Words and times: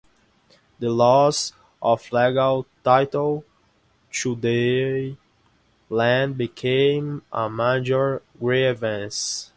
The 0.79 0.89
loss 0.89 1.53
of 1.79 2.11
legal 2.11 2.65
title 2.83 3.45
to 4.13 4.33
their 4.33 5.15
land 5.95 6.39
became 6.39 7.21
a 7.31 7.47
major 7.47 8.23
grievance. 8.39 9.47